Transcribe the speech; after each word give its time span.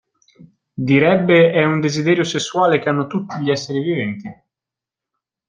Direbbe 0.89 1.51
è 1.51 1.63
un 1.63 1.79
desiderio 1.79 2.23
sessuale 2.23 2.79
che 2.79 2.89
hanno 2.89 3.05
tutti 3.05 3.37
gli 3.39 3.51
esseri 3.51 3.83
viventi. 3.83 4.43